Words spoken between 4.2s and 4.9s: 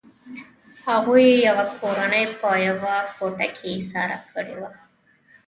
کړې وه